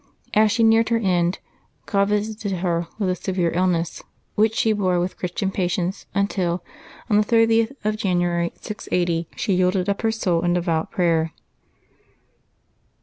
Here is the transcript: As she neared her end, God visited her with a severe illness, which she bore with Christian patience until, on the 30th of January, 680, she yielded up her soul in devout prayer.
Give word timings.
As 0.33 0.51
she 0.51 0.63
neared 0.63 0.89
her 0.89 0.97
end, 0.97 1.37
God 1.85 2.07
visited 2.09 2.53
her 2.53 2.87
with 2.97 3.07
a 3.11 3.15
severe 3.15 3.51
illness, 3.51 4.01
which 4.33 4.55
she 4.55 4.73
bore 4.73 4.99
with 4.99 5.15
Christian 5.15 5.51
patience 5.51 6.07
until, 6.15 6.63
on 7.07 7.17
the 7.21 7.23
30th 7.23 7.73
of 7.85 7.97
January, 7.97 8.51
680, 8.59 9.27
she 9.35 9.53
yielded 9.53 9.87
up 9.87 10.01
her 10.01 10.11
soul 10.11 10.41
in 10.41 10.53
devout 10.53 10.89
prayer. 10.89 11.33